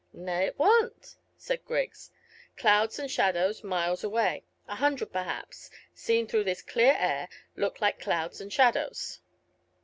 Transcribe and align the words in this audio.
"Nay, 0.13 0.45
it 0.47 0.57
warn't," 0.57 1.15
said 1.37 1.63
Griggs. 1.63 2.09
"Clouds 2.57 2.97
and 2.97 3.11
shadows 3.11 3.63
miles 3.63 4.03
away 4.03 4.43
a 4.67 4.73
hundred, 4.77 5.13
perhaps 5.13 5.69
seen 5.93 6.25
through 6.25 6.45
this 6.45 6.63
clear 6.63 6.95
air 6.97 7.29
look 7.55 7.81
like 7.81 7.99
clouds 7.99 8.41
and 8.41 8.51
shadows." 8.51 9.19